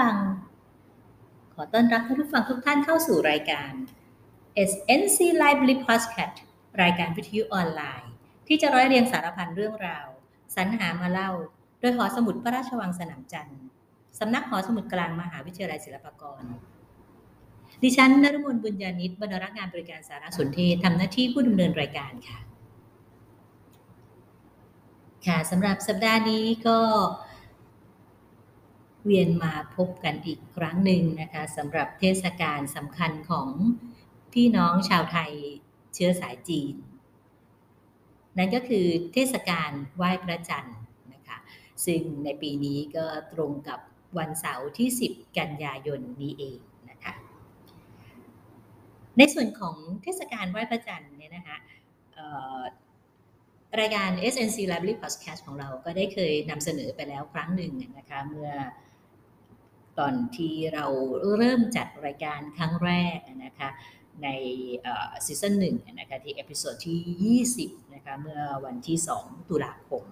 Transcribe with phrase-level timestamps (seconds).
[0.00, 0.14] ฟัง
[1.54, 3.72] ขอต้อนรับท่านผู้ฟังทุกท่านเข้าสู่รายการ
[4.70, 6.36] SNC Library Podcast
[6.82, 8.12] รายการวิทยุออนไลน์
[8.46, 10.06] ที่จะร้อยเรียงสารพันเรื่องราว
[10.56, 11.30] สรรหามาเล่า
[11.80, 13.60] โดยหอสมุดพระราชวังสนามจันทร์
[14.18, 16.42] สำนักหอสมุดกลางมหาวิทยาลัยศิลปากร
[17.82, 22.38] ดิฉันนรมนบุญญาณิตบรรณารักงานบริการสารสนเทศทำหน้าที่ผู้ดำเนินรายการค่ะ
[25.26, 26.78] ค่ะสำหรับสัปดาห์นี้ก็
[29.04, 33.48] เวียนมาพบกันอีกครั้งหนึ่งนะคะสำหรับเทศกาลสำคัญของ
[34.32, 35.32] พี่น้องชาวไทย
[35.94, 36.74] เชื้อสายจีน
[38.38, 40.78] นั่นก็คือเทศกาลไหว้พระจันทร์
[41.14, 41.38] นะคะ
[41.86, 43.80] ซึ่งในปีนี้ก็ตรงกับ
[44.18, 46.58] วันเสาร์ที่ 10 กันยายนนี้เอง
[46.90, 47.12] นะคะ
[49.18, 51.56] ในส่วนของเทศกาลไหว้พระจันทร์เนี่ยนะคะ
[53.80, 58.50] รายการ SNC Library Podcast ของเราก็ได้เคยนำเสนอไปแล้วครั้งหนึ่งนะคะ เมื่อ
[60.00, 60.86] ตอนที่เรา
[61.36, 63.68] เริ่มจัดรายการครั้งแรกนะคะ
[64.22, 64.28] ใน
[65.24, 70.02] season หนึ่งนะคะที่ episode ที่ 20นะคะเมื่อวันที่ 2 ตุลาคม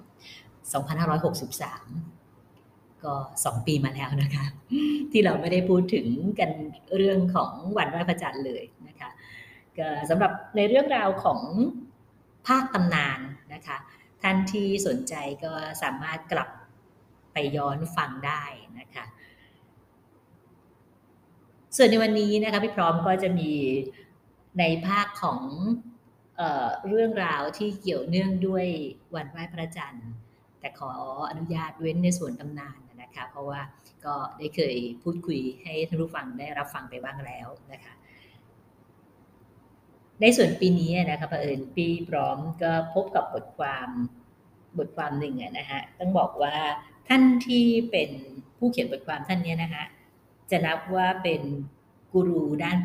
[2.09, 4.45] 2563 ก็ 2 ปีมาแล้วนะคะ
[5.13, 6.07] ที่เราไม่ได้พูดถึง
[6.39, 6.51] กัน
[6.97, 9.11] เรื่องของวันไหว้พระจันทร์เลยนะคะ
[9.79, 11.41] ก็สำหรับในเรื่องราวของ
[12.49, 13.21] ภาคตำนาน
[13.55, 13.77] นะคะ
[14.23, 16.49] ท่านที่สนใจก็สามารถกลับ
[17.33, 18.43] ไปย้อนฟังได้
[18.79, 19.05] นะคะ
[21.81, 23.51] ส่วนในวันนี้นะคะพี่พร้อมก็จะมี
[24.59, 25.41] ในภาคของ
[26.37, 28.67] เออเรื่องราวที่เกี่ยวเนื่องด้วย
[29.15, 30.11] วันไหว้พระจันทร์
[30.61, 30.91] แต่ขอ
[31.31, 33.61] อนุญาตเว้นในส่วนตำนานนะคะเพราะว่า
[34.07, 37.93] ก็ได้เคยพูดคุยให้ท่านผู้ฟังได้รับฟังไปบ้างแล้วนะคะ
[40.21, 43.89] ในส่วนปีนี้นะคะเผอิญปีพร้อมก็พบกับบทความ
[44.79, 46.57] บทความหนึ่งนะคะต้องบอกว่า
[47.09, 48.11] ท่านที่เป็น
[48.59, 49.85] ผู้เขียนบทความท่านนี้นะคะ
[50.51, 51.43] จะนับว่าเป็น
[52.13, 52.79] กูรูด้าน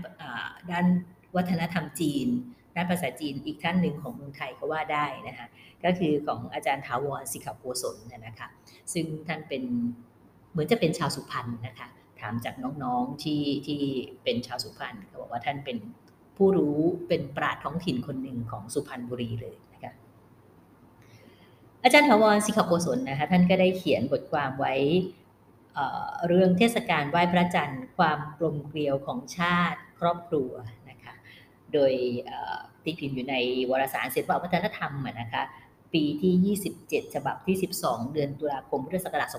[0.71, 0.85] ด้าน
[1.35, 2.27] วัฒนธรรมจีน
[2.75, 5.47] ด้านภาษาจีนอีกท่านหนึ่งของเมืองไทยก็ว่าได้นะคะ
[5.83, 8.47] ก็คือของอาจารย์ถาวรสิกขโปสนนะคะ
[8.93, 9.63] ซึ่งท่านเป็น
[10.51, 11.87] เหมือนจะเป็นชาวสุพรรณนะคะ
[12.19, 13.81] ถามจากน้องๆที่ที่
[14.23, 15.77] เป็นชาวสุพรรณเขาบอกว่าท่านเป็น
[16.37, 19.93] ผู้รู้เป็นปราชญ์ท้องถิ่นคนหนึ่งของสุพรรณบุรีเลยนะคะ
[21.83, 24.73] อาจารย์ถาวรสิกขโปสนนะคะท่านก็ได้เขียนบทความไว้
[26.27, 30.51] เรื่องเทศกาลไหว้พระจันทร์ ความกลมเกลียวของชาติครอบครัว
[30.89, 31.13] นะคะ
[31.73, 31.93] โดย
[32.83, 33.35] ตีพิมพ์อยู่ใน
[33.69, 35.43] วารสารศิลปวัฒนธรรมนะคะ
[35.93, 39.29] ปีที่ 27 ฉบับที่ 12 เดือนตุลาคมพุทธศักราช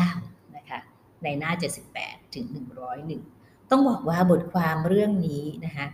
[0.00, 0.78] 2549 นะคะ
[1.24, 1.52] ในหน้า
[1.94, 2.44] 78 ถึง
[3.08, 5.86] 101 ต้องบอกว่าบทความเรื่องนี้นะคะ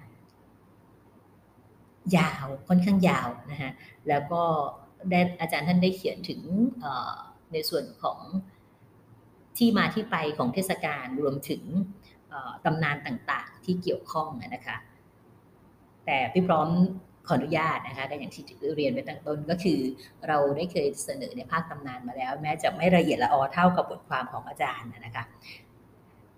[2.17, 3.71] ยาวค่อนข้างยาวนะคะ
[4.09, 4.43] แล้วก็
[5.11, 6.41] ได้อาจารย์ท่านได้เขียนถึง
[7.53, 8.19] ในส่วนของ
[9.59, 11.63] ที่มาที่ไปของเทศกาลรวมถึง
[12.65, 14.77] ตำนานต่างๆ ที่เกี่ยวข้องนะคะ
[16.07, 16.69] แต่พี่พร้อม
[17.27, 18.45] ขออนุญาตนะคะก็อย่างที่
[18.77, 19.79] เรียนไปตั้งต้นก็คือ
[20.29, 25.25] เราได้เคยเสนอในภาคตำนานมาแล้ว แม้จะไม่ละเอียดละออเท่ากับบทความของอาจารย์นะคะ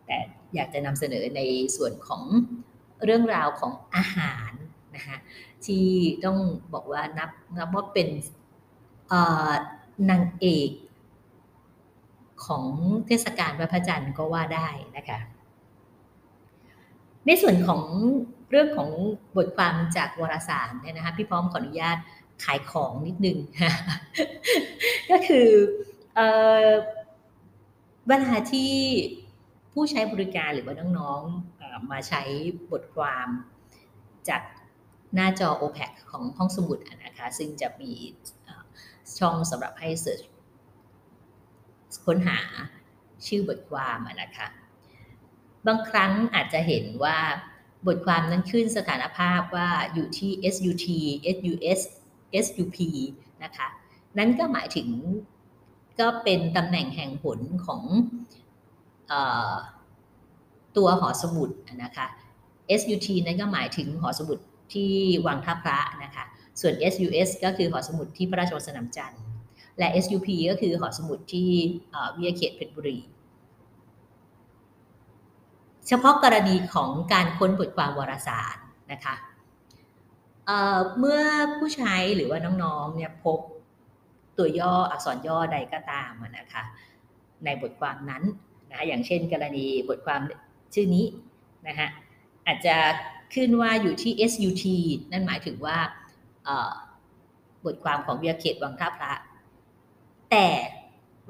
[0.06, 0.18] แต่
[0.54, 1.40] อยากจะนำเสนอใน
[1.76, 2.22] ส่วนของ
[3.04, 4.52] เรื่องราวของอาหาร
[4.96, 5.16] นะคะ
[5.66, 5.86] ที่
[6.24, 6.38] ต้อง
[6.74, 8.08] บอกว่านับนับว่าเป็น
[10.10, 10.70] นางเอก
[12.46, 12.64] ของ
[13.06, 15.18] เทศกาลพระจันทร์ก็ว่าได้นะคะ
[17.26, 17.82] ในส่วนของ
[18.50, 18.90] เรื่องของ
[19.36, 21.98] บทความจากวารสารเนี่ยนะคะพี่พร้อมขออนุญาต
[22.44, 23.38] ขายของนิดนึง
[25.10, 25.48] ก็คือ
[26.14, 28.72] เเวลาที่
[29.72, 32.22] ผู้ใช้บริการหรือว่าน้องๆมาใช้
[32.70, 33.28] บทความ
[34.28, 34.42] จาก
[35.14, 37.92] หน้าจอ OPEC ของห้องสมุดนะคะซึ่งจะมี
[39.18, 40.22] ช่องสำหรับให้เสิร์ช
[42.06, 42.40] ค้นหา
[43.26, 44.46] ชื่อบทความนะคะ
[45.66, 47.18] บางครั้งอาจจะเห็นว่า
[47.86, 50.86] บทความนั้นขึ้นสถานภาพว่าอยู่ที่ SUT
[51.36, 51.80] SUS
[52.44, 52.78] SUP
[53.44, 53.68] นะคะ
[54.18, 54.88] นั้นก็หมายถึง
[56.00, 57.82] ก็เป็นตำแหน่งแห่งผลของ
[59.10, 59.12] อ
[60.76, 61.50] ตัวหอสมุด
[61.84, 62.06] นะคะ
[62.80, 64.38] SUT นั้นก็หมายถึงหอสมุด
[64.72, 64.90] ที่
[65.26, 66.24] วังท่าพระนะคะ
[66.60, 69.22] ส่วน SUS ก็คือหอสมุดที่พระราชวังสนามจันทร์
[69.78, 71.50] และ SUP ก็คือหอสมุดที่
[72.16, 72.98] วิทยาเขตเพชรบุรี
[75.88, 78.56] เฉพาะกรณีของการค้นบทความวารสาร
[78.92, 79.14] นะคะ
[80.98, 81.22] เมื่อ
[81.56, 83.38] ผู้ใช้หรือว่าน้องๆเนี่ยพบ
[84.38, 86.62] ตัวย่ออักษรย่อใดก็ตามนะคะ
[87.44, 88.22] ในบทความนั้น
[88.70, 90.20] นะอย่างเช่น กรณีบทความ
[90.74, 91.06] ชื่อนี้
[91.68, 91.88] นะฮะ
[92.46, 92.76] อาจจะ
[93.34, 94.64] ขึ้นว่าอยู่ที่ SUT
[95.12, 95.78] นั่นหมายถึงว่า
[97.64, 99.12] บทความของเบียเขตวังท่าพระ
[100.30, 100.46] แต่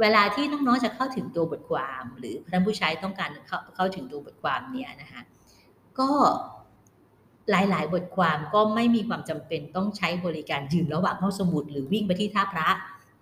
[0.01, 5.21] เวลาที่น้องๆจะเข้าถึงตัวบทความ หรือท่านผู้ใช้ต้องการเข้าเข้าถึงตัวบทความเนี้ยนะคะ
[5.99, 6.11] ก็
[7.51, 12.69] หลาย ๆ บทความก็ไม่มีความจำเป็นต้องใช้บริการยืนระหว่างห้องสมุดหรือวิ่งไปที่ท่าพระ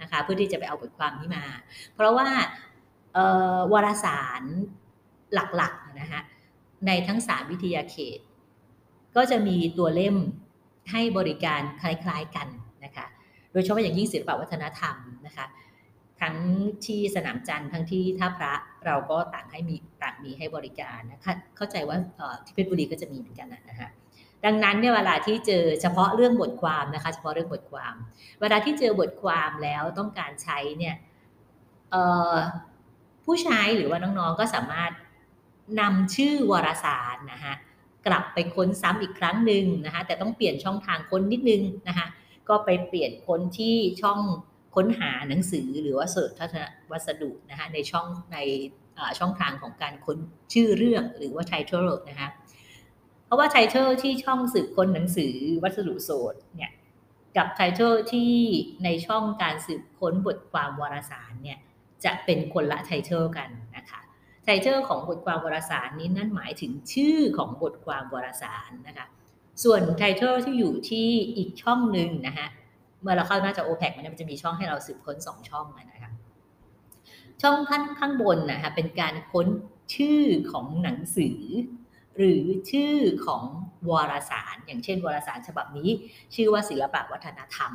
[0.02, 1.44] นะคะเพื่อที่จะไปเอาบทความนี้มา
[1.94, 2.28] เพราะว่า
[3.72, 4.42] วารสาร
[5.34, 6.20] หลักๆนะคะ
[6.86, 8.20] ในทั้งสามวิทยาเขต
[9.16, 10.16] ก็จะมีตัวเล่ม
[10.90, 12.48] ให้บริการคล้าย ๆ กัน
[12.84, 13.06] นะคะ
[13.52, 14.94] โดยเฉพาะอย่างยิ่งศิลปวัฒนธรรม
[15.26, 15.46] นะคะ
[16.20, 16.36] ทั้ง
[16.86, 18.52] ที่สนามจันทร์ทั้งที่ท่าพระ
[18.86, 21.96] เราก็ต่างให้มีต่างมีให้บริการนะคะเข้าใจว่า
[22.44, 23.88] ที่เพชรบุรีก็จะมีเหมือนกันนะคะ
[24.44, 27.94] ดังนั้นเนี่ยเวลาที่เจอเฉพาะเรื่องบทความนะคะ เฉพาะเรื่องบทความ
[28.40, 30.94] เวลาที่เจอบทความแล้วต้องการใช้เนี่ย
[33.24, 34.92] ผู้ใช้หรือว่าน้องๆก็สามารถ
[35.80, 37.54] นำชื่อวารสารนะคะ
[38.06, 42.06] กลับไปค้นซ้ำอีกครั้งหนึ่งนะคะแต่ต้องเปลี่ยนช่องทางค้นนิดนึงนะคะ
[42.48, 44.20] ก็ไปเปลี่ยนค้นที่ช่อง
[44.76, 48.38] ค้นหาหนังสือหรือว่าเสิร์ชทัศนวัสดุนะคะในช่องใน
[49.18, 50.18] ช่องทางของการค้น
[50.52, 52.28] ชื่อเรื่องหรือว่า title นะคะ
[53.24, 56.72] เพราะว่า title ที่ช่องสืบค้นหนังสือวัสดุโสตเนี่ย
[57.36, 58.32] กับ title ที่
[58.84, 61.58] ในช่องการสืบค้นบทความวารสารเนี่ย
[62.04, 64.00] จะเป็นคนละ title กันนะคะ
[64.44, 69.06] title ของบทความวารสารนี้นั่นหมายถึงชื่อของบทความวารสารนะคะ
[69.64, 72.46] ส่วน title ที่อยู่ที่อีกช่องหนึ่งนะคะ
[73.02, 76.12] เมื่อเราเข้าหน้าจอ OPAC มันจะมีช่องให้เราสืบค้นสองช่องนะคะ
[77.42, 79.46] ช่องข้างข้างบนนะคะเป็นการค้น
[79.94, 80.22] ชื่อ
[80.52, 81.40] ของหนังสือ
[82.16, 82.96] หรือชื่อ
[83.26, 83.42] ของ
[83.90, 85.90] วารสาร อย่างเช่นวารสารฉบับนี้
[86.34, 87.72] ชื่อว่าศิลปะวัฒนธรรม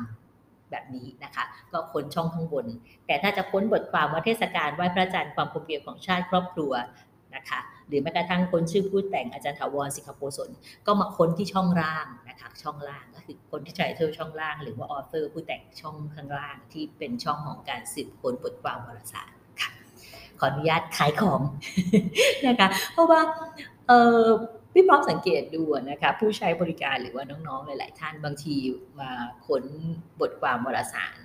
[0.70, 2.66] แบบนี้นะคะ ก็ค้นช่องข้างบน
[3.06, 6.72] แต่ถ้าจะค้นบทความว่าเทศกาลไหว้พระจันทร์ความคมเกียวของชาติครอบครัว
[7.36, 10.50] นะคะหรือแม้กระทั่งคนชื่อผู้แต่งอาจารย์ถาวรสิงคโปร์สน
[10.86, 19.30] ก็มาค้นที่ช่องล่างนะคะช่องล่างก็คือคนที่ใช้เทอช่องล่าง หรือว่าออเฟอร์ผู้แต่งช่องข้างล่างที่เป็นช่องของการสืบค้นบทความวารสาร
[19.60, 19.70] ค่ะ
[20.38, 21.40] ขออนุญาตขายของ
[22.46, 23.20] นะคะเพราะว่า
[23.88, 23.92] เอ
[24.22, 24.26] อ
[24.72, 28.56] พี่พร้อมสังเกตดูนะคะผู้ใช้บริการหรือว่าน้องๆ หลาย ๆ ท่านบางที
[29.00, 29.10] มา
[29.46, 29.64] ค้น
[30.20, 31.18] บทความวารสาร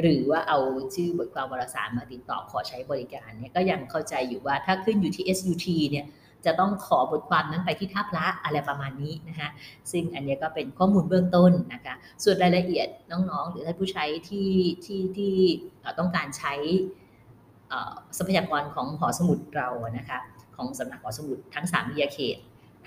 [0.00, 0.58] หรือว่าเอา
[0.94, 6.06] ชื่อบทความวารสารมาติดต่อขอใช้บริการเนี่ยก็ยังเข้าใจอยู่ว่าถ้าขึ้นอยู่ที่ SUT เนี่ย
[6.46, 9.48] จะต้องขอบทความนั้นไปที่ท่าพระอะไรประมาณนี้นะคะ
[9.92, 11.94] ซึ่งอันนี้ก็เป็นข้อมูลเบื้องต้นนะคะ
[12.24, 14.50] ส่วนรายละเอียดน้องๆ หรือท่านผู้ใช้ที่
[14.84, 15.34] ที่ที่
[15.98, 16.54] ต้องการใช้
[18.18, 20.18] ทรัพยากรของหอสมุดเรานะคะ
[20.56, 22.38] ของสำนักหอสมุดทั้ง3วิทยาเขต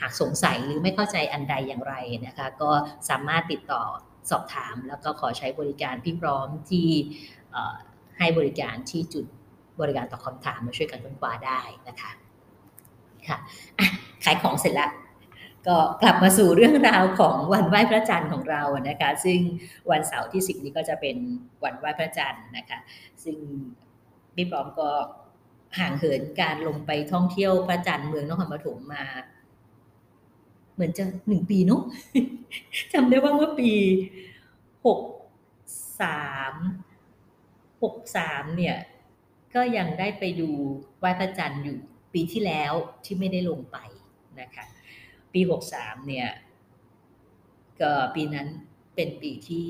[0.01, 1.93] หากสงสัยหรือไม่เข้าใจอันใดอย่างไร
[2.25, 2.71] นะคะ ก็
[3.09, 3.83] สามารถติดต่อ
[4.29, 6.87] สอบถาม แล้วก็ขอใช้บริการพี่พร้อมที่
[8.17, 9.25] ให้บริการที่จุด
[9.81, 12.11] บริการตอบคำถามมาช่วยกันค้นคว้าได้นะคะ
[13.27, 13.37] ค่ะ
[14.23, 14.91] ขายของเสร็จแล้ว
[15.67, 19.39] ก็กลับมาสู่เรื่องราวของวันไหว้พระจันทร์ของเรานะคะ ซึ่ง
[19.91, 21.17] วันเสาร์ที่สิบนี้ก็จะเป็น
[21.63, 22.79] วันไหว้พระจันทร์นะคะ
[23.23, 23.37] ซึ่ง
[24.35, 24.89] พี่พร้อมก็
[25.79, 29.05] ห่างเหินการลงไปท่องเที่ยวพระจันทร์เมืองนครปฐมมา
[30.75, 31.81] เหมือนจะหนึ่งปีเนาะ
[32.93, 33.71] จำได้ว่าเมื่อปี
[34.85, 34.99] หก
[36.01, 36.53] สาม
[37.83, 38.77] หกสามเนี่ย
[39.55, 40.49] ก็ยังได้ไปดู
[40.99, 41.77] ไหว้พระจันทร์อยู่
[42.13, 42.73] ปีที่แล้ว
[43.05, 43.77] ที่ไม่ได้ลงไป
[44.41, 44.65] นะคะ
[45.33, 46.27] ปีหกสามเนี่ย
[47.81, 48.47] ก็ปีนั้น
[48.95, 49.67] เป็นปีที่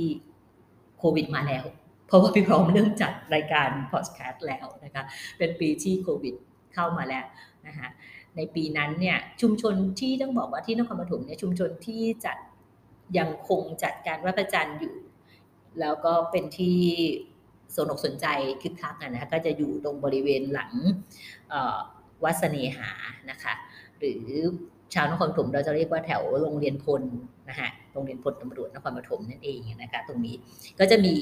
[0.97, 1.65] โควิดมาแล้ว
[2.07, 5.03] เพราะว่าพี่พร้อมเริ่มจัดรายการพอดแคสต์แล้วนะคะ
[5.37, 6.35] เป็นปีที่โควิด
[6.73, 7.25] เข้ามาแล้ว
[7.67, 7.87] นะคะ
[8.37, 12.37] ในปีนั้นเนี่ยชุมชนที่ต้องบอกว่าที่นครปฐมเนี่ยชุมชนที่จัด
[13.17, 14.95] ยังคงจัดการไหว้พระจันทร์อยู่
[15.81, 16.79] แล้วก็เป็นที่
[17.75, 18.25] สนอกสนใจ
[18.61, 20.71] คึกคักนะคะก็จะอยู่ตรงบริเวณหลัง
[22.23, 22.89] วัดเสนหา
[23.29, 23.53] นะคะ
[23.99, 24.25] หรือ
[24.93, 27.03] ชาวนครปฐมเราจะเรียกว่าแถวโรงเรียนพล
[27.49, 30.35] นะคะโรงเรียนพลตำรวจนครปฐมนั่นเองนะคะตรงนี้
[30.79, 31.15] ก็จะมี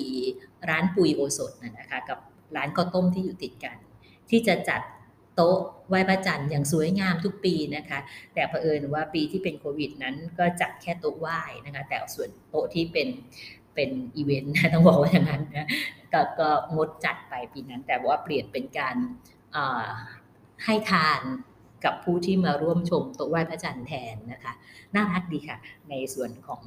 [0.69, 2.19] ร้านปุยโอสดนะคะกับ
[2.55, 3.77] ร้านข้าวต้มที่อยู่ติดกัน
[4.29, 4.81] ที่จะจัด
[5.35, 5.57] โต๊ะ
[5.89, 7.99] ไหว้พระจันทร์อย่างสวยงามทุกปีนะคะ
[8.33, 13.07] แต่เผอิญว่าปีที่เป็นโควิดนั้นก็จัดแค่โต๊ะไหว้นะคะ แต่ส่วนโต๊ะที่เป็น
[13.75, 15.67] เป็นอีเวนต์ต้องบอกว่าอย่างนั้นนะ
[16.13, 18.95] กก็งดจัดไปปีนั้น แต่ว่าเปลี่ยนเป็นการ
[20.65, 21.21] ให้ทาน
[21.85, 24.53] กับผู้ที่มาร่วมชมโต๊ะไหว้พระจันทร์แทนนะคะ
[24.95, 25.57] น่ารักดีค่ะ
[25.89, 26.63] ในส่วนของ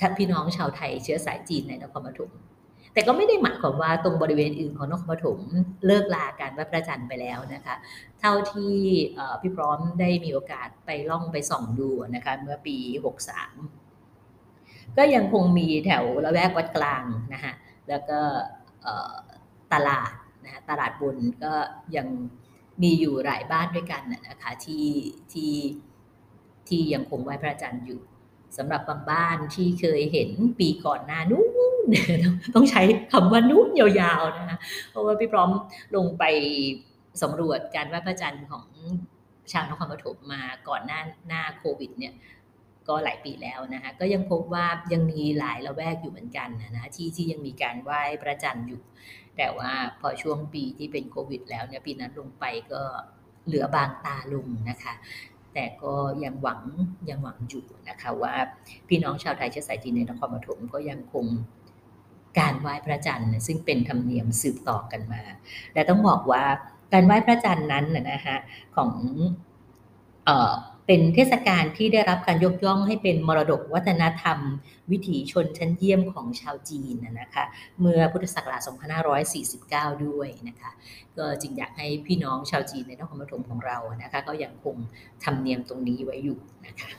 [0.00, 2.30] ชาพี่น้องชาวไทยเชื้อสายจีนในนครปฐม
[2.98, 5.38] แต่ก็ไม่ได้หมายความว่าตรงบริเวณอื่นของนครปฐม
[5.86, 7.74] เลิกลาการไหว้พระจันทร์ไปแล้วนะคะ
[8.20, 8.76] เท่าที่
[9.40, 12.76] พี่พร้อมได้มีโอกาสไปล่องไปส่องดูนะคะเมื่อปี
[13.82, 17.52] 63 ก็ยังคงมีแถวละแวกวัดกลางนะคะ
[17.88, 18.20] แล้วก็
[19.72, 20.12] ตลาด
[20.44, 21.52] นะตลาดบนก็
[21.96, 22.06] ยัง
[22.82, 24.86] มีอยู่หลายบ้านด้วยกันนะคะที่
[25.32, 25.54] ที่
[26.68, 28.00] ที่ยังคงไหว้พระจันทร์อยู่
[28.56, 31.77] สำหรับบางบ้านที่เคยเห็นปีก่อนหน้านู้น
[32.54, 34.58] ต้องใช้คำว่านู้นยาวๆนะคะ
[34.90, 35.50] เพราะว่าพี่พร้อม
[35.96, 36.24] ลงไป
[37.22, 38.66] สำรวจการไหว้พระจันทร์ของ
[39.52, 42.14] ชาวนครปฐมมาก่อนหน้าหน้าโควิดเนี่ย
[42.88, 48.82] ก็หลายปีแล้วนะคะก็ยังพบว่ายังมีหลายละแวกอยู่เหมือนกันนะที่ที่ยังมีการไหว้พระจันทร์อยู่
[49.36, 52.82] แต่ว่าพอช่วงปีที่เป็นโควิด แล้วเนี่ยปีนั้นลงไปก็
[53.46, 54.94] เหลือบางตาลงนะคะ
[55.54, 56.62] แต่ก็ยังหวัง
[57.10, 58.34] ยังหวังอยู่นะคะว่า
[58.88, 61.24] พี่น้องชาวไทยเชื้อสายจีนในนครปฐมก็ยังคง
[62.38, 65.22] การไหว้พระจันทร์ซึ่งเป็นธรรมเนียมสืบต่อกันมา
[65.74, 66.44] และต้องบอกว่า
[66.92, 68.38] การไหว้พระจันทร์นั้นนะฮะ
[68.76, 68.90] ของ
[70.24, 70.54] เออ
[70.86, 74.38] เป็นเทศกาลที่ได้รับการยกย่องให้เป็นมรดกวัฒนธรรม
[74.90, 77.44] วิถีชนชั้นเยี่ยมของชาวจีนนะคะ
[77.80, 78.60] เมื่อพุทธศักราช
[79.94, 80.70] 2549 ด้วยนะคะ
[81.18, 84.76] ก็จึงอยากให้พี่น้องชาวจีนในนครปฐมของเรานะคะก็ยังคง
[85.24, 86.90] ทำเนียมตรงนี้ไว้อยู่นะคะ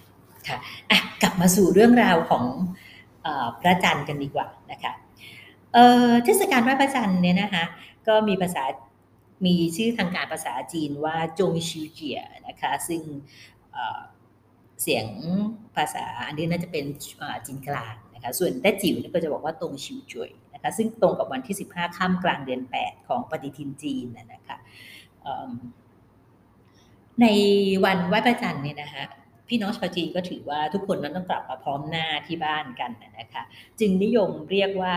[0.47, 2.45] ค่ะะกลับมาสู่เรื่องราวของ
[3.61, 4.93] พระจันทร์กันดีกว่านะคะ
[6.23, 7.63] เทศกาลไหว้พระจันทร์เนี่ยนะคะ
[8.07, 8.63] ก็มีภาษา
[9.45, 13.01] มีชื่อทางการภาษาจีนว่าจงชิวเจียนะคะซึ่ง
[14.81, 15.05] เสียง
[15.75, 16.85] ภาษาอันนี้น่าจะเป็น
[17.45, 24.57] จีนกลางนะคะส่วนแต้จิ๋วก็จะบอกว่าตรงชิวจวยนะคะซึ่งตรงกับวันที่ 15ข้ามกลางเดือน 8 ของปฏิทินจีนนะคะ
[27.21, 27.25] ใน
[27.85, 29.03] วันไหว้พระจันทร์เนี่ยนะคะ
[29.47, 33.43] พี่น้องชาวจีนก็ถือว่าทุกคนนั้นต้องกลับมาพร้อมหน้าที่บ้านกันนะคะ
[33.79, 34.93] จึงนิยมเรียกว่า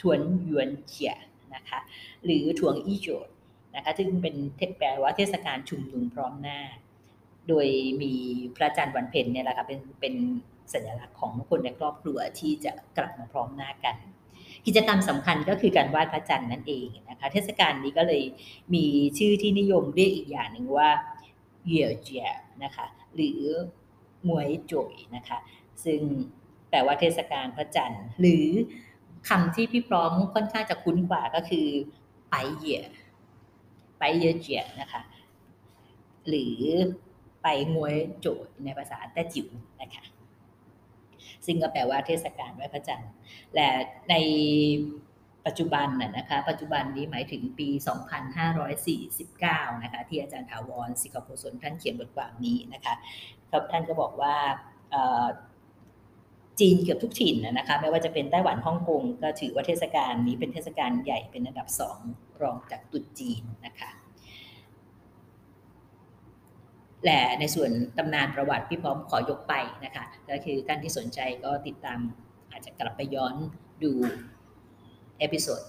[0.00, 1.14] ถวนหยวนเจีย
[1.54, 1.78] นะคะ
[2.24, 3.28] หรือถวงอี้โจด
[3.74, 6.60] นะคะซึ่งเป็นเทศแปลว่าเทศกาลชุมนุมพร้อมหน้า
[7.48, 7.66] โดย
[8.02, 8.12] มี
[8.56, 10.14] พระจันทร์วันเพ็ญเนี่ยแหละค่ะเป็นเป็น
[10.72, 13.96] สัญลักษณ์ของคนในครอบครัวที่จะกลับมาพร้อมหน้ากัน
[14.66, 18.22] กิจกรรมสำคัญก็คือการไหว้พระจันทร์นั่นเองนะคะเทศกาลนี้ก็เลย
[18.74, 18.84] มี
[19.18, 20.90] ชื่อที่นิยมเรียกอีกอย่างหนึ่งว่า
[21.66, 22.28] เยี่ยเจีย
[22.64, 23.40] นะคะหรือ
[24.28, 25.38] มวยจ่อยนะคะ
[25.84, 26.00] ซึ่ง
[26.70, 28.46] แปลว่าเทศกาลพระจันทร์หรือ
[29.28, 31.66] คำที่พี่พร้อมค่อนข้างจะคุ้นกว่าก็คือ
[32.30, 32.82] ไปเยี่ย
[33.98, 35.02] ไปเยี่ยเจียนะคะ
[36.28, 36.58] หรือ
[37.42, 39.48] ไปงวยโจดในภาษาแต้จิ๋ว
[39.82, 40.04] นะคะ
[41.46, 43.12] ซึ่งก็แปลว่าเทศกาลไหว้พระจันทร์
[43.54, 43.68] และ
[44.10, 44.14] ใน
[45.46, 47.68] ปัจจุบันน่ะนะคะ ปัจจุบันนี้หมายถึงปี
[48.96, 52.94] 2549 นะคะที่อาจารย์ถาวรสิกโพสนท่านเขียนบทความนี้นะคะ
[53.50, 54.36] ครับท่านก็บอกว่า
[56.60, 61.98] จีนเกือบทุกถิ่นนะคะไม่ว่าจะเป็นไต้หวันฮ่องกงก็ถือว่าเทศกาลนี้เป็นเทศกาลใหญ่เป็นอันดับสอง
[62.42, 63.90] รองจากตุจีนนะคะ
[67.04, 71.98] และในส่วนตำนานประวัติพี่พร้อมขอยกไปนะคะก็คือท่านที่สนใจก็ติดตาม
[72.50, 73.34] อาจจะกลับไปย้อน
[73.82, 73.92] ดู
[75.18, 75.60] episode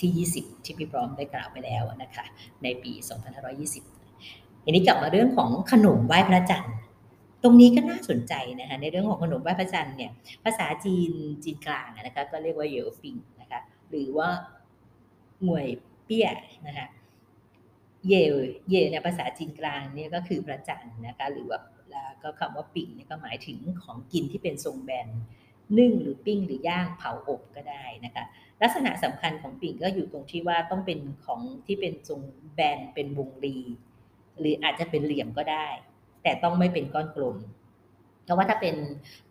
[0.00, 2.24] ที่ 20 ที่พี่พร้อมได้กล่าวไปแล้วนะคะ
[2.62, 2.92] ในปี
[3.78, 6.74] 2520ทีนี้กลับมาเรื่องของขนมไหว้พระจันทร์
[7.42, 10.10] ตรงนี้ก็น่าสนใจนะคะในเรื่องของขนมไหว้พระจันทร์เนี่ย
[10.44, 11.12] ภาษาจีน
[11.44, 14.28] จีนกลางนะคะก็เรียกว่าเยว่ปิ่งนะคะหรือว่า
[15.42, 15.66] ง่วย
[16.04, 16.28] เปี้ย
[16.66, 16.86] นะคะ
[18.08, 18.14] เยว่
[18.68, 21.58] เยว่ในภาษาจีนกลางเนี่ยก็คือพระจันทร์นะคะหรือว่า
[21.90, 25.08] แล้วก็คำว่าปิ่งเนี่ยก็หมายถึงของกินที่เป็นทรงแบน
[25.78, 28.24] นึ่งหรือปิ้งหรือย่างเผาอบก็ได้นะคะ
[28.62, 32.20] ลักษณะสำคัญของปิ่งก็อยู่ตรงที่ว่าต้องเป็นของที่เป็นทรง
[32.54, 33.58] แบนเป็นวงรี
[34.38, 35.68] หรืออาจจะเป็นเหลี่ยมก็ได้
[36.22, 37.36] แต่ต้องไม่เป็นก้อนกลม
[38.24, 38.76] เพราะว่าถ้าเป็น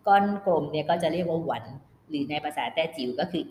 [0.06, 1.64] ก้อนกลมเนี่ยก็จะเรียกว่าหวัน
[2.08, 3.44] หรือในภาษาแต้จิ๋วก็คือ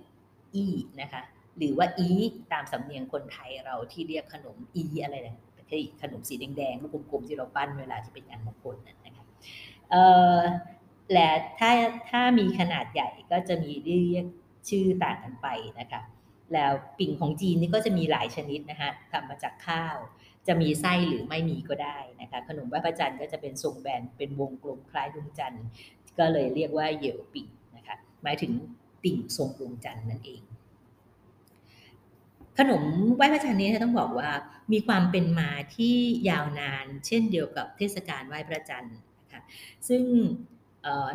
[0.53, 1.21] อี้นะคะ
[1.57, 2.09] หรือว่าอี
[2.53, 5.35] ตามสำเนียงคนไทยเราที่เรียกขนมอีอะไรนะ
[5.71, 9.25] ที่ขนมสีแดงๆลูกกลมๆที่เราปั้นเวลาที่เป็นงานมงคลน,น,นะครับ
[11.13, 11.29] และ
[11.59, 11.71] ถ้า
[12.09, 14.25] ถ้ามีขนาดใหญ่ก็จะมีเรียก
[14.69, 15.47] ชื่อต่างกันไป
[15.79, 16.01] นะคะ
[16.53, 19.97] แล้วปิ่งของจีนนี่ก็จะมีหลายชนิดนะคะทำมาจากข้าว
[20.47, 25.65] จะมีไส้หรือไม่มีก็ได้นะคะขนมไหว้พระจันทร์ก็จะเป็นทรงแบนเป็นวงกลมคล้ายดวงจันทร์
[26.19, 28.51] ก็เลยเรียกว่าเหยวปิ่งนะคะหมายถึง
[29.03, 30.41] ปิ่งทรงดวงจันทร์นั่นเอง
[32.57, 32.83] ขนม
[33.15, 34.29] ไหว้พระจันทร์นี้ต้องบอกว่า
[34.73, 35.95] มีความเป็นมาที่
[36.29, 39.41] ยาวนาน เช่นเดียวกับเทศกาลไหว้พระจันทร์นะคะ
[39.87, 40.03] ซึ่ง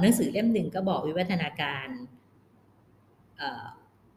[0.00, 1.88] หนังสือเล่มหนึ่งก็บอกวิวัฒนาการ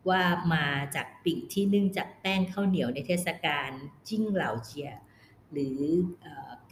[0.10, 0.22] ว่า
[0.54, 3.72] มาจากปิ่งที่นึ่งจากแป้งข้าวเหนียวในเทศกาล
[4.08, 4.90] จิ้งเหล่าเจีย
[5.52, 5.80] หรือ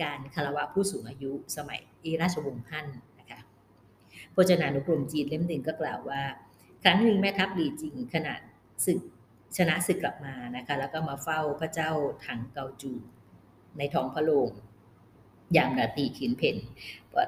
[0.02, 2.88] การคารวะผู้สูงอายุสมัยเอราชวงศ์ฮั่น
[3.20, 3.40] นะคะ
[4.36, 6.22] พจนานุกรมจีนเล่มหนึ่งก็กล่าวว่า
[6.84, 8.40] ครั้งหนึ่งแม่ทัพหลีจิงขนาด
[8.86, 9.00] ศึก
[9.58, 11.92] ชนะศึกกลับมานะคะแล้วก็มาเฝ้าพระเจ้า
[12.25, 12.94] ถังเกาจู
[13.78, 14.50] ในท้องพระโรง
[15.58, 16.58] ยามราตรีขีนเพน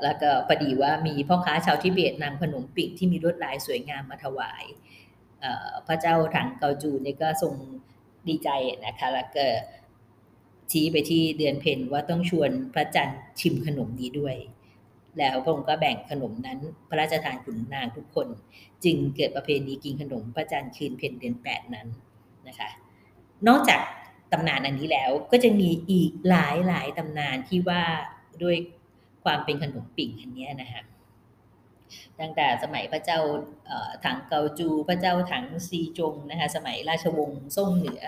[0.03, 4.63] แล้วก็พอดีว่ามีพ่อค้าชาวทิเบตนำขนมปิ่งที่มีลวดลายสวยงามมาถวาย
[5.87, 7.53] พระเจ้าถังเกาจูนี่ก็ทรง
[8.27, 8.49] ดีใจ
[8.85, 9.45] นะคะแล้วก็
[10.71, 14.35] ชี้ไปที่เดือนเพนว่าต้องชวนพระจันทร์ชิมขนมนี้ด้วย
[15.19, 16.59] แล้วพระองค์ก็แบ่งขนมนั้น
[16.89, 18.27] พระราชทานขุนนางทุกคน
[18.83, 21.87] จึงเกิดประเพณีกินขนมพระจันทร์คืนเพนเดือนแปดนั้น
[22.47, 22.69] นะคะ
[23.47, 23.81] นอกจาก
[24.31, 27.83] ตำนานอันนี้แล้วก็จะมีอีกหลายหลายตำนานที่ว่า
[28.43, 28.55] ด้วย
[29.23, 30.81] ความเป็นขนมปิ่งอันนี้นะคะ
[32.19, 33.19] ตั้งแต่สมัยพระเจ้า
[34.05, 38.03] ถังเกาจู พระเจ้าถังซีจงนะคะสมัยราชวงศ์ซ่งเหนือ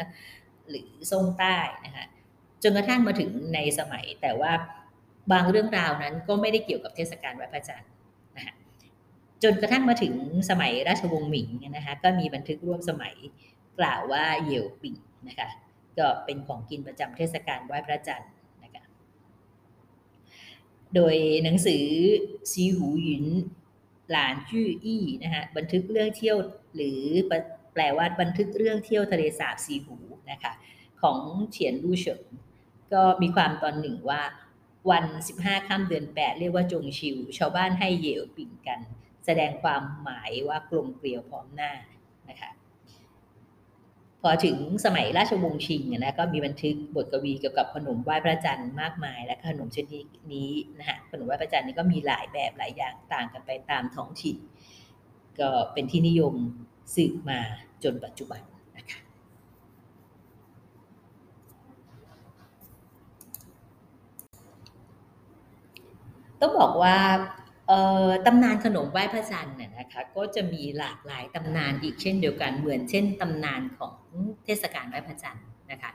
[0.70, 2.06] หรือซ่งใต้นะคะ
[2.64, 4.54] จนกระทั่งมาถึงในสมัยแต่ว่า
[5.32, 7.92] บางเรื่องราวนั้นก็ไม่ได้เกี่ยวกับเทศกาลไหว้พระจันทร์
[8.38, 8.56] นะคะ
[9.44, 10.14] จนกระทั่งมาถึง
[10.50, 13.16] สมัยราชวงศ์หมิงนะคะก็มีบันทึกร่วมสมัย
[13.80, 14.96] กล่าวว่าเยี่ยวปิ่ง
[15.28, 15.50] นะคะ
[15.98, 18.32] ก็เป็นของกินประจำเทศกาลไหว้พระจันทร์
[18.64, 18.84] นะคะ
[20.96, 21.86] โดยหนังสือ
[22.52, 23.26] ซีหูหยิน
[24.12, 26.38] หลานจื้ออี้นะคะบันทึกเรื่องเที่ยว
[26.76, 27.02] หรือ
[27.74, 29.98] แปลว่าบันทึกเรื่องเที่ยวทะเลสาบซีหู
[30.32, 30.54] นะคะ
[31.02, 31.20] ของ
[31.52, 32.24] เฉียนลู่เฉิง
[32.94, 34.22] ก็มีความตอนหนึ่งว่า
[34.92, 35.06] วัน
[35.38, 38.80] 15ค่ำเดือน 8 เรียกว่าจงชิว ชาวบ้านให้เยวปิ่งกัน
[39.26, 41.72] แสดงความหมายว่ากลมเกลียวพร้อมหน้า
[42.30, 42.50] นะคะ
[44.28, 54.38] อถึงสมัยราชวงศ์ชิงนะก็มีบันทึกบทกวีเกี่ยวกับขนมไหว้พระจันทร์มากมาย และขนมชนิดนี้นะฮะขนมไหว้พระจันทร์นี้ก็มีหลายแบบหลายอย่างต่างกันไปตามท้องถิ่น
[55.40, 56.34] ก็เป็นที่นิยม
[56.96, 57.40] สืบมา
[57.84, 58.42] จนปัจจุบัน
[58.78, 59.00] นะคะ
[66.42, 66.98] ต้องบอกว่า
[68.26, 73.96] ตำนานขนมไหว้พระจันทร์น่ยนะคะก็จะมีหลากหลายตำนานอีกเช่นเดียวกันเหมือนเช่นตำนานของ
[74.46, 75.92] เทศกาลไหว้พระจันทร์นะคะ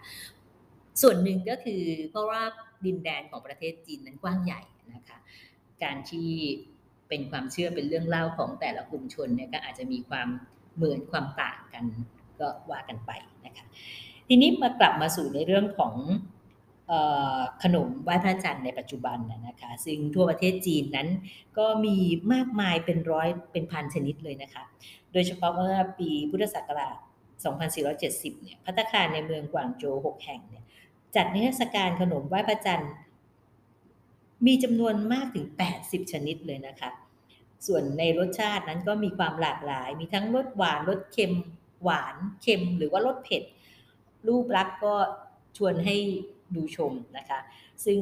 [1.02, 2.42] ส่วนหนึ่งก็คือเพราะว่า
[2.84, 4.62] ดินแดนของประเทศจีนนั้นกว้างใหญ่
[4.94, 5.18] นะคะ
[5.82, 6.30] การที่
[7.08, 10.28] เป็นความเชื่อเป็นเรื่องเล่าของแต่ละกลุ่มชนเนี่ยก็อาจจะมีความ
[10.76, 11.84] เหมือนความต่างกัน
[12.40, 13.10] ก็ว่ากันไป
[13.46, 13.66] นะคะ
[14.28, 15.94] ทีนี้มากลับมาสู่ในเรื่องของ
[17.62, 21.08] ขนมไหว้พระจันทร์ในปัจจุบันนะคะ ซึ่งทั่วประเทศจีนนั้น
[21.58, 21.96] ก็มี
[22.32, 24.62] มากมายเป็นร้อยเป็นพันชนิดเลยนะคะ
[25.12, 26.96] โดยเฉพาะเมื่อปีพุทธศักราช
[27.70, 30.64] 2470 เนี่ย พัตคารในเมืองกวางโจว6แห่งเนี่ย
[31.16, 32.92] จัดนิทรรศการขนมไหว้พระจันทร์
[34.46, 35.46] มีจำนวนมากถึง
[35.78, 36.90] 80 ชนิดเลยนะคะ
[37.66, 41.32] ส่วนในรสชาตินั้นก็มีความหลากหลาย มีทั้งรสหวาน รสเค็ม
[41.82, 43.42] หวาน เค็ม หรือว่ารสเผ็ด
[44.28, 44.94] รูปลักษณ์ก็
[45.56, 45.96] ชวนให้
[46.56, 47.38] ดูชมนะคะ
[47.84, 48.00] ซึ่ง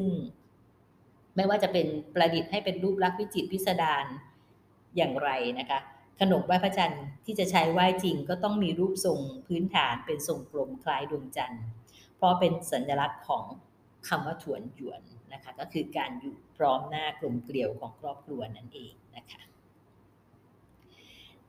[1.36, 4.04] ไม่ว่าจะเป็นประดิษฐ์ให้เป็นรูปลักษณ์วิจิตรพิสดาร
[4.96, 5.80] อย่างไรนะคะ
[6.20, 11.64] ขนมไหว้พระจันทร์ที่จะใช้ไหว้จริงก็ต้องมีรูปทรงพื้นฐานเป็นทรงกลมคล้ายดวงจันทร์
[12.16, 13.44] เพราะเป็นสัญลักษณ์ของ
[14.08, 19.42] คำว่าถวนหยวนนะคะ ก็คือการอยู่พร้อมหน้ากลมเกลียวของครอบครัวนั่นเองนะคะ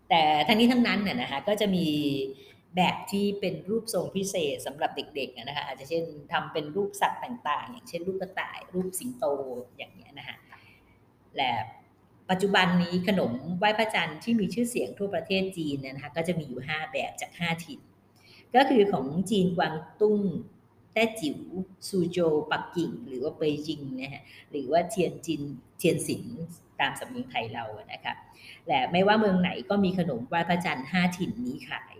[0.09, 1.87] แต่ทั้งนี้ทั้งนั้นเนี่ยนะคะก็จะมี
[2.75, 9.25] แบบที่เป็นรูปทรงพิเศษสำหรับเด็กๆนะคะอาจจะเช่นทำเป็นรูปสัตว์ต่างๆ อย่างเช่นรูปกระต่าย รูปสิงโต
[9.77, 10.37] อย่างเงี้ยนะคะ
[11.37, 11.51] และ
[12.29, 17.81] ปัจจุบันนี้ขนมไหว้พระจันทร์ที่มีชื่อเสียงทั่วประเทศจีนนะคะก็จะมีอยู่ 5 แบบจาก 5 ถิ่น
[18.55, 20.19] ก็คือของจีนกวางตุ้ง
[20.93, 21.39] แต้จิ๋ว
[21.87, 22.19] ซูโจ
[22.51, 25.41] ปักกิ่ง หรือว่าเปยจิงนะฮะหรือว่าเทียนจิน
[25.77, 26.23] เทียนสิน
[26.79, 28.13] ตามสำเนียงไทยเรานะคะ
[28.67, 31.93] และไม่ว่าเมืองไหนก็มีขนมไหว้พระจันทร์5ถิ่นนี้ขาย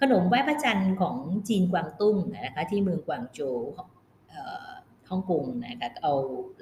[0.00, 1.16] ขนมไหว้พระจันทร์ของ
[1.48, 3.58] จีนกวางตุ้งนะคะที่เมืองกวางโจว
[5.10, 6.14] ฮ่องกงนะคะเอา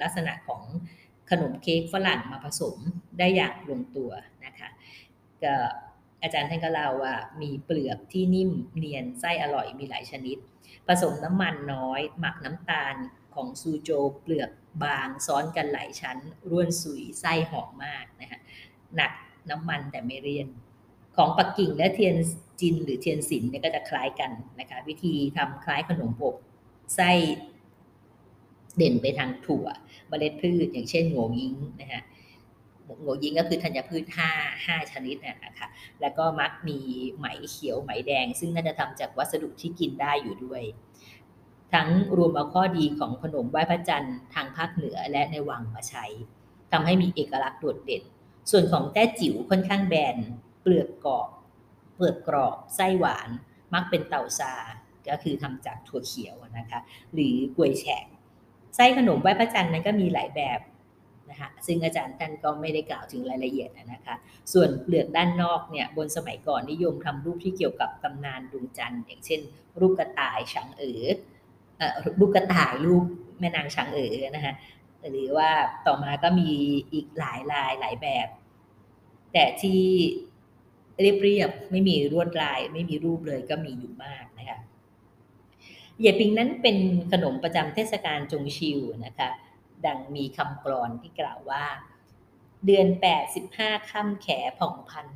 [0.03, 0.63] ลักษณะของ
[1.31, 2.77] ขนมเค้กฝรั่งมาผสม
[3.19, 4.11] ได้อย่างลงตัว
[4.45, 4.69] นะคะ
[5.45, 5.55] ก็
[6.23, 10.37] อาจารย์ท่านก็เล่าว่ามีเปลือกที่นิ่มเนียนไส้อร่อยมีหลายชนิด
[10.87, 12.95] ผสมน้ำมันน้อย หมักน้ำตาล
[13.35, 14.51] ของซูโจเปลือก
[14.85, 16.19] บางซ้อนกันหลายชั้น
[16.51, 18.41] ร่วนสุยไส้หอมมากนะคะ
[18.97, 19.13] หนัก
[19.51, 20.47] น้ำมันแต่ไม่เรียน
[21.17, 22.17] ของปักกิ่งและเทียน
[22.61, 26.35] จินหรือเทียนสินเนี่ยก็จะคล้ายกันนะคะวิธีทำคล้ายขนมอบ
[26.97, 27.11] ไส้
[28.77, 29.67] เด่นไปทางถั่ว
[30.09, 32.03] เมล็ดพืช อย่างเช่นโงยิงนะคะ
[33.03, 34.31] โงยิงก็คือธัญพืชห้า
[34.67, 35.69] ห้าชนิดนะคะ
[36.01, 36.79] แล้วก็มักมี
[37.17, 40.63] ไหมเขียวไหมแดง ซึ่งน่าจะทำจากวัสดุที่กินได้อยู่ด้วย
[41.75, 46.05] ทั้งรวมเอาข้อดีของขนมไหว้พระจันทร์ทางภาคเหนือและในวังมาใช้
[46.73, 48.03] ทำให้มีเอกลักษณ์โดดเด่น
[48.51, 50.17] ส่วนของแต้จิ๋วค่อนข้างแบน
[50.65, 51.29] เปลือกกรอบ
[51.97, 53.29] เปลือกกรอบ ไส้หวาน
[53.75, 54.53] มักเป็นเต่าซา
[55.09, 56.81] ก็คือทำจากถั่วเขียวนะคะ
[57.15, 58.07] หรือกวยแฉก
[58.77, 60.61] ไส้ขนมไหว้พระจันทร์นั้นก็มีหลายแบบ
[61.31, 64.17] นะคะซึ่งอาจารย์ท่านก็ไม่ได้กล่าวถึงรายละเอียดนะคะ
[64.53, 69.41] ส่วนเปลือกด้านนอกเนี่ยบนสมัยก่อนนิยมทำรูปที่เกี่ยวกับตำนานดวงจันทร์ อย่างเช่น
[69.81, 71.05] รูปกระต่ายฉางเอ๋อ
[71.79, 73.05] เอ่อรูปกระต่ายรูป
[73.41, 74.55] แม่นางฉางเอ๋อนะคะ
[75.11, 75.51] หรือว่า
[75.87, 76.51] ต่อมาก็มี
[76.93, 78.29] อีกหลายลายหลายแบบ
[79.33, 79.83] แต่ที่
[81.01, 84.59] เรียบๆไม่มีลวดลาย ไม่มีรูปเลยก็มีอยู่มากนะคะ
[85.99, 86.77] เหยียปิงนั้นเป็น
[87.13, 89.29] ขนมประจำเทศกาลจงชิวนะคะ
[89.87, 91.65] ดังมีคำกรอนที่กล่าวว่า
[92.67, 94.29] เดือนแปดสิบห้าค่ำแข
[94.59, 95.07] ผ่องพัน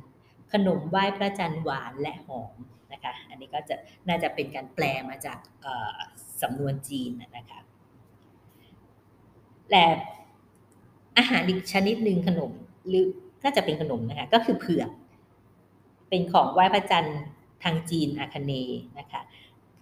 [0.53, 2.55] ขนมไหว้พระจันทร์หวานและหอม
[2.93, 3.75] นะคะ อันนี้ก็จะ
[4.07, 5.39] น่าจะเป็นการแปลมาจาก
[6.41, 7.59] สำนวนจีนนะคะ
[9.71, 9.85] และ
[11.17, 12.51] อาหารอีกชนิดหนึ่งขนม
[12.87, 13.05] หรือ
[13.41, 14.89] ถ้าจะเป็นขนมนะคะก็คือเผือก
[16.09, 17.19] เป็นของไหว้พระจันทร์
[17.63, 18.53] ทางจีนอาคเน
[18.99, 19.21] นะคะ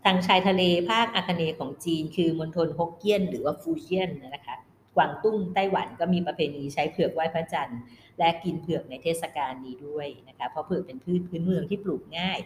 [0.06, 4.56] ทางชายทะเลภาคอาคเนของจีน คือมณฑลฮกเกี้ยน หรือว่าฟูเจียนนะคะ
[4.96, 7.82] กวางตุ้งไต้หวันก็มีประเพณีใช้เผือกไหว้พระจันทร์
[8.20, 12.40] และกินเผือกในเทศกาลนี้ด้วยนะคะ เพราะเผือกเป็นพืชพื้นเมืองที่ปลูกง่าย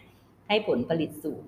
[0.47, 1.47] ให้ผลผลิตสูง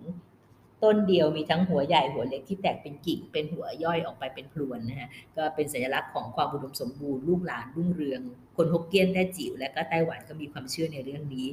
[0.83, 8.21] ต้นเดียวมีทั้งหัวใหญ่หัวเล็กที่แตกเป็นกิ่งเป็นหัวย่อยออกไปเป็นพลวนนะฮะก็เป็นสัญลักษณ์ของความอุดมสมบูรณ์ลูกหลานรุ่งเรือง
[8.57, 11.47] คนฮกเกี้ยนแต้จิ๋วและก็ไต้หวันก็มีความเชื่อในเรื่องนี้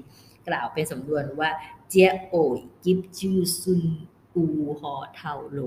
[0.49, 1.51] กล่าวเป็นสำนวนว่า
[1.89, 3.83] เจียโอยกิบจือซุน
[4.35, 4.45] อู
[4.81, 5.59] หอเทาโล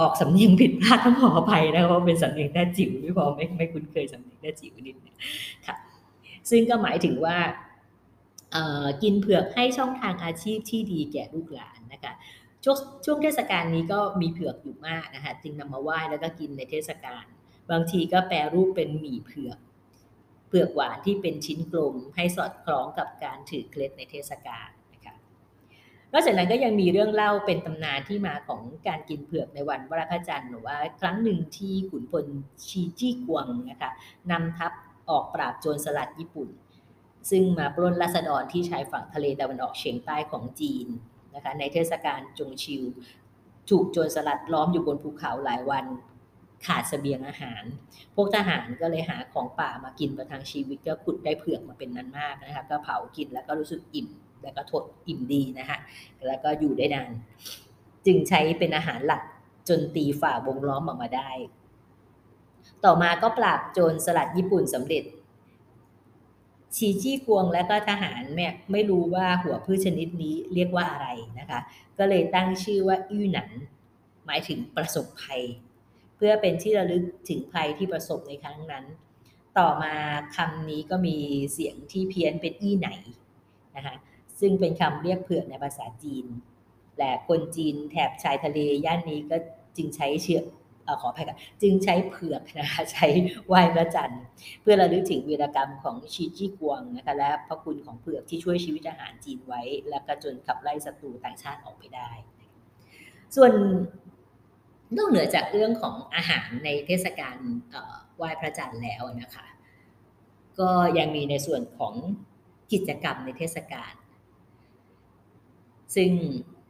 [0.00, 5.16] ออกสำเนียงผิดพลาดต้องขออภัยนะเพราะเป็นสำเนียงแต้จิ๋วไม่พอไม่ไม่คุ้นเคยสำเนียงแต้จิ๋วนิดนึง
[5.66, 5.76] ค่ะ
[6.50, 7.36] ซึ่งก็หมายถึงว่า
[9.02, 12.12] กินเผือกให้ช่องทางอาชีพที่ดีแก่ลูกหลานนะคะ
[12.64, 17.24] ช่วงช่วงเทศกาลนี้ก็มีเผือกอยู่มากนะคะจึงนำมาไหว้แล้วก็กินในเทศกาล
[17.70, 19.58] บางทีก็แปรรูปเป็นหมี่เผือก
[20.48, 25.14] เผือกหวานที่เป็นชิ้นกลมให้สอดคล้องกับการถือเคล็ดในเทศกาลนะคะ
[26.12, 32.26] นอกจากนั้นก็ยังมีเรื่องเล่าเป็นตำนานที่มาของการกินเผือกในวันวรพจันทร์หรือว่าครั้งหนึ่งที่ขุนพล
[32.66, 33.90] ชีจี้กวงนะคะ
[34.30, 34.72] นำทัพ
[35.10, 36.48] ออกปราบโจรสลัดญี่ปุ่น
[37.30, 40.86] ซึ่งมาปล้นราษฎรที่ชายฝั่งทะเลตะวันออกเฉียงใต้ของจีน
[41.34, 42.82] นะคะในเทศกาลจงชิว
[43.70, 45.84] ถูกโจรสลัดล้อมอยู่บนภูเขาหลายวัน
[46.66, 47.62] ขาดเสบียงอาหาร
[48.14, 54.08] พวกทหารก็เลยหาของป่ามากินประทังชีวิตก็ขุดได้เผือกมาเป็นนั้นมากนะคะก็เผากินแล้วก็รู้สึกอิ่ม
[54.42, 55.78] แล้วก็ทดอิ่มดีนะคะ
[56.26, 57.10] แล้วก็อยู่ได้นาน
[58.06, 59.22] จึงใช้เป็นอาหารหลัก
[59.68, 61.30] จนตีฝ่าวงล้อมออกมาได้
[62.84, 65.04] ต่อมาก็ปราบโจรสลัดญี่ปุ่นสำเร็จ
[66.76, 71.08] ชีจี้กวงและก็ทหารเนี่ยไม่รู้ว่าหัวพืชชนิดนี้เรียกว่าอะไร
[71.38, 71.60] นะคะ
[71.98, 73.50] ก็เลยตั้งชื่อว่าอี้หนัน
[74.26, 75.42] หมายถึงประสบภัย
[76.16, 78.84] เพื่อเป็นที่ระลึกถึงภัยที่ประสบในครั้งนั้น
[79.58, 79.94] ต่อมา
[80.36, 81.16] คำนี้ก็มี
[81.52, 82.90] เสียงที่เพี้ยนเป็นอี้ไหน
[83.76, 83.94] นะคะ
[84.40, 86.26] ซึ่งเป็นคำเรียกเผือกในภาษาจีน
[86.98, 89.36] และคนจีนแถบชายทะเลย่านนี้ก็
[89.76, 90.44] จึงใช้เชือก
[91.00, 93.06] ขออภัยค่ะจึงใช้เผือกนะคะใช้
[93.46, 94.22] ไหว้พระจันทร์
[94.62, 102.10] เพื่อระลึกถึงวีรกรรมของชีจี้กวงนะคะและพระคุณของเผือกที่ช่วยชีวิตทหารจีนไว้ และก็จนขับไล่ศัตรูต่างชาติออกไปได้
[103.36, 103.52] ส่วน
[104.96, 107.36] นอกเหนือจากเรื่องของอาหารในเทศกาล
[108.16, 109.46] ไหว้พระจันทร์แล้วนะคะ
[110.60, 111.94] ก็ยังมีในส่วนของ
[112.72, 113.92] กิจกรรมในเทศกาล
[115.94, 116.10] ซึ่ง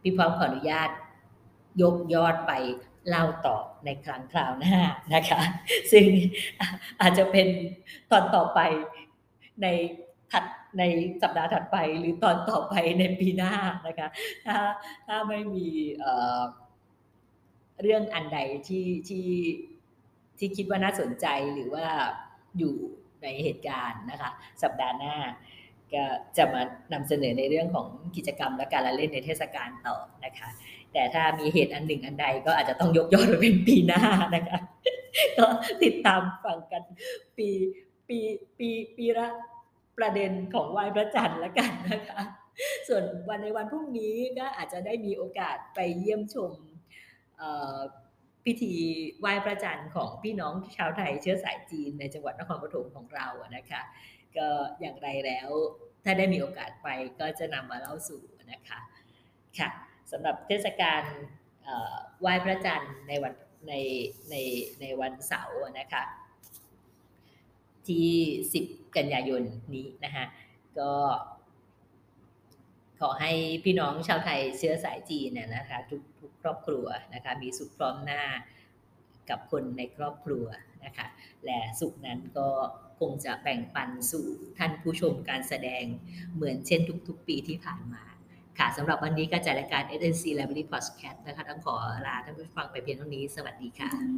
[0.00, 0.90] พี่พร้อมขออนุญาต
[1.82, 2.52] ยกยอดไป
[3.08, 4.78] เล่าต่อในครั้งคราวหน้า
[5.14, 5.40] นะคะ
[5.92, 6.06] ซึ่ง
[7.00, 7.48] อาจจะเป็น
[8.10, 8.60] ตอนต่อไป
[9.62, 9.66] ใน
[10.32, 10.44] ถัด
[10.78, 10.82] ใน
[11.22, 13.54] สัปดาห์ถัดไปหรือตอนต่อไปในปีหน้า
[13.86, 14.08] นะคะ
[14.46, 14.56] ถ้า
[15.06, 15.66] ถ้าไม่มี
[17.82, 18.38] เรื่องอันใด
[18.68, 19.28] ที่ที่
[20.38, 21.86] ที่คิดว่าน่าสนใจหรือว่า
[22.58, 22.74] อยู่
[23.22, 24.30] ในเหตุการณ์นะคะ
[24.62, 25.16] สัปดาห์หน้า
[25.94, 26.04] ก็
[26.36, 26.62] จะมา
[26.92, 27.86] นำเสนอในเรื่องของ
[28.16, 30.48] กิจกรรมและการละเล่นในเทศกาลต่อนะคะ
[30.94, 34.02] แต่ถ้ามีเหตุอันหนึ่งอันใดก็อาจจะต้องยกยอดไปเป็นปีหน้า
[34.34, 34.58] นะคะ
[35.38, 35.46] ก็
[35.82, 36.82] ติดตามฟังกัน
[37.38, 37.48] ปี
[38.08, 38.18] ปี
[38.58, 39.28] ปีปีละ
[39.98, 42.20] ประเด็นของไหว้พระจันทร์ละกันนะคะ
[42.88, 46.52] ส่วนวันในวันพรุ่งนี้ก็อาจจะได้มีโอกาสไปเยี่ยมชม
[48.44, 48.74] พิธี
[49.20, 53.26] ไหว้พระจันทร์ของพี่น้องชาวไทยเชื้อสายจีนในจังหวัดนครปฐมของเรา
[53.56, 53.82] นะคะ
[54.36, 54.48] ก็
[54.80, 55.48] อย่างไรแล้ว
[56.04, 56.88] ถ้าได้มีโอกาสไป
[57.20, 58.78] ก็จะนำมาเล่าสู่นะคะ
[59.58, 59.68] ค่ะ
[60.14, 61.02] สำหรับเทศกาล
[62.20, 63.32] ไหว้พระจันทร์ในวัน
[63.68, 63.72] ใน
[64.30, 64.34] ใน
[64.80, 66.02] ในวันเสาร์นะคะ
[67.88, 68.10] ที่
[68.56, 69.42] 10 กันยายน
[69.74, 70.24] นี้นะคะ
[70.78, 70.92] ก็
[73.00, 73.32] ขอให้
[73.64, 78.22] พี่น้องชาวไทยเชื้อสายจีนเนี่ยนะคะทุกทุกครอบครัวนะคะมีสุขพร้อมหน้า
[79.30, 80.46] กับคนในครอบครัว
[80.84, 81.06] นะคะ
[81.44, 82.48] และสุขนั้นก็
[83.00, 84.26] คงจะแบ่งปันสู่
[84.58, 85.84] ท่านผู้ชมการแสดง
[86.34, 88.02] เหมือนเช่นทุกๆปีที่ผ่านมา
[88.58, 91.74] ค่ะสำหรับวันนี้การจัดรายการ SNC Library Podcast นะคะ ต้องขอ
[92.06, 94.04] ลาท่านผู้ฟังไปเพียงเท่านี้ สวัสดีค่ะ